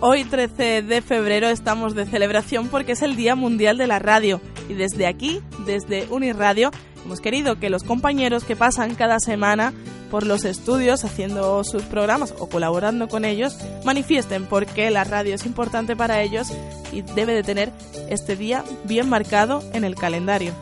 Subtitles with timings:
[0.00, 4.40] Hoy 13 de febrero estamos de celebración porque es el Día Mundial de la Radio
[4.68, 6.70] y desde aquí, desde Uniradio,
[7.04, 9.72] hemos querido que los compañeros que pasan cada semana
[10.08, 15.34] por los estudios haciendo sus programas o colaborando con ellos manifiesten por qué la radio
[15.34, 16.46] es importante para ellos
[16.92, 17.72] y debe de tener
[18.08, 20.52] este día bien marcado en el calendario.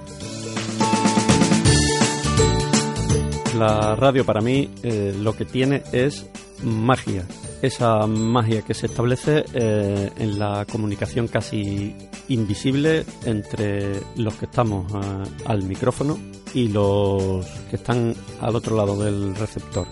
[3.59, 6.27] La radio para mí eh, lo que tiene es
[6.63, 7.27] magia
[7.63, 11.95] esa magia que se establece eh, en la comunicación casi
[12.29, 16.19] invisible entre los que estamos eh, al micrófono
[16.55, 19.87] y los que están al otro lado del receptor.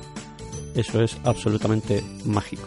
[0.74, 2.66] Eso es absolutamente mágico.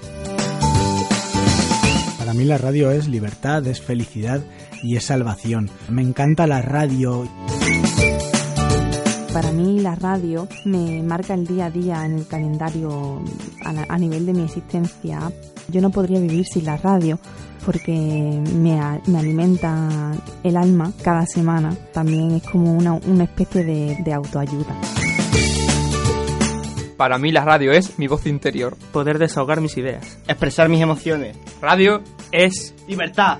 [2.18, 4.44] Para mí la radio es libertad, es felicidad
[4.84, 5.70] y es salvación.
[5.90, 7.28] Me encanta la radio.
[9.38, 13.22] Para mí la radio me marca el día a día en el calendario
[13.64, 15.32] a, nivel de mi existencia.
[15.68, 17.20] Yo no podría vivir sin la radio
[17.64, 21.78] porque me, alimenta el alma cada semana.
[21.94, 24.76] También es como una, especie de, de autoayuda.
[26.98, 28.76] Para mí la radio es mi voz interior.
[28.92, 30.18] Poder desahogar mis ideas.
[30.28, 31.38] Expresar mis emociones.
[31.62, 32.02] Radio
[32.32, 33.38] es libertad.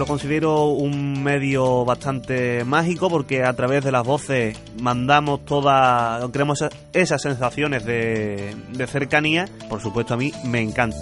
[0.00, 6.64] Lo considero un medio bastante mágico porque a través de las voces mandamos toda, creamos
[6.94, 9.46] esas sensaciones de, de cercanía.
[9.68, 10.96] Por supuesto a mí me encanta.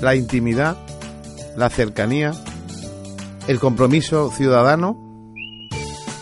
[0.00, 0.76] La intimidad,
[1.56, 2.32] la cercanía,
[3.46, 4.98] el compromiso ciudadano,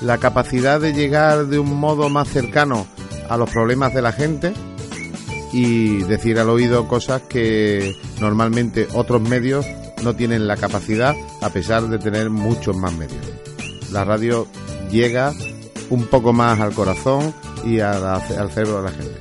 [0.02, 2.86] la capacidad de llegar de un modo más cercano
[3.30, 4.52] a los problemas de la gente
[5.54, 9.65] y decir al oído cosas que normalmente otros medios
[10.03, 13.25] no tienen la capacidad a pesar de tener muchos más medios.
[13.93, 14.48] La radio
[14.91, 15.32] llega
[15.91, 17.32] un poco más al corazón
[17.64, 19.20] y al cerebro de la gente.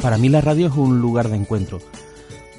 [0.00, 1.80] Para mí la radio es un lugar de encuentro,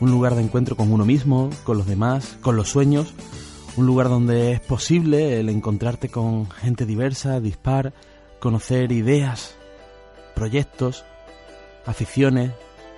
[0.01, 3.13] un lugar de encuentro con uno mismo, con los demás, con los sueños
[3.77, 7.93] un lugar donde es posible el encontrarte con gente diversa, dispar,
[8.39, 9.55] conocer ideas,
[10.33, 11.05] proyectos,
[11.85, 12.51] aficiones,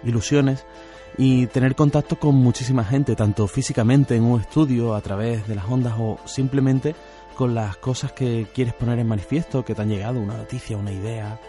[0.06, 0.66] ilusiones
[1.18, 5.66] y tener contacto con muchísima gente, tanto físicamente en un estudio, a través de las
[5.66, 6.96] ondas o simplemente
[7.36, 10.94] con las cosas que quieres poner en manifiesto, que te han llegado, una noticia, una
[10.94, 11.40] idea,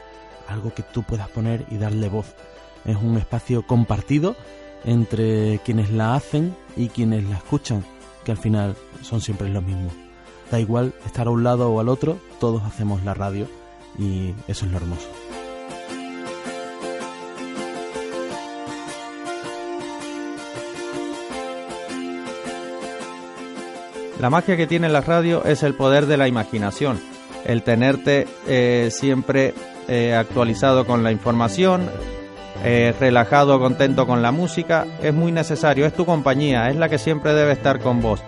[0.48, 2.34] algo que tú puedas poner y darle voz.
[2.84, 4.34] Es un espacio compartido
[4.84, 7.84] entre quienes la hacen y quienes la escuchan
[8.30, 9.90] al final son siempre lo mismo.
[10.50, 13.46] Da igual estar a un lado o al otro, todos hacemos la radio
[13.98, 15.08] y eso es lo hermoso.
[24.20, 27.00] La magia que tiene la radio es el poder de la imaginación,
[27.46, 29.54] el tenerte eh, siempre
[29.88, 31.88] eh, actualizado con la información,
[32.64, 36.98] eh, relajado, contento con la música, es muy necesario, es tu compañía, es la que
[36.98, 38.20] siempre debe estar con vos.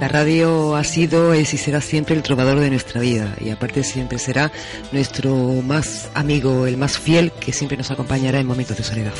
[0.00, 3.82] La radio ha sido, es y será siempre el trovador de nuestra vida y aparte
[3.82, 4.52] siempre será
[4.92, 9.14] nuestro más amigo, el más fiel que siempre nos acompañará en momentos de soledad.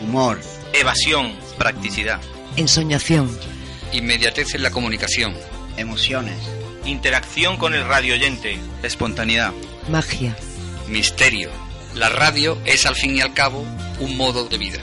[0.00, 0.40] Humor,
[0.72, 2.18] evasión, practicidad,
[2.56, 3.30] ensoñación,
[3.92, 5.34] inmediatez en la comunicación,
[5.76, 6.38] emociones
[6.84, 8.58] Interacción con el radio oyente.
[8.82, 9.52] Espontaneidad.
[9.88, 10.36] Magia.
[10.88, 11.50] Misterio.
[11.94, 13.64] La radio es al fin y al cabo
[14.00, 14.80] un modo de vida.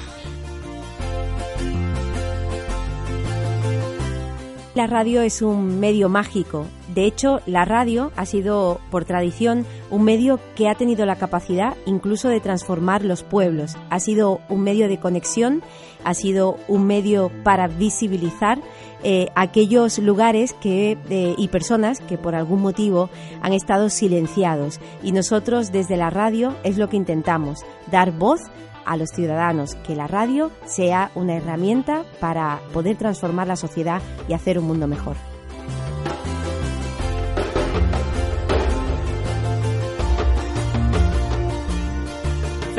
[4.76, 6.68] La radio es un medio mágico.
[7.00, 11.78] De hecho, la radio ha sido, por tradición, un medio que ha tenido la capacidad
[11.86, 13.78] incluso de transformar los pueblos.
[13.90, 15.64] Ha sido un medio de conexión,
[16.04, 18.60] ha sido un medio para visibilizar
[19.02, 23.10] eh, aquellos lugares que, eh, y personas que por algún motivo
[23.42, 24.82] han estado silenciados.
[25.02, 27.60] Y nosotros desde la radio es lo que intentamos,
[27.90, 28.42] dar voz
[28.84, 34.34] a los ciudadanos que la radio sea una herramienta para poder transformar la sociedad y
[34.34, 35.16] hacer un mundo mejor.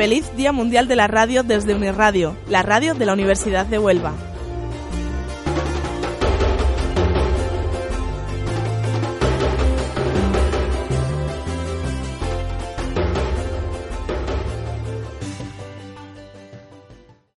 [0.01, 4.30] Feliz Día Mundial de la Radio desde Unirradio, la radio de la Universidad de Huelva.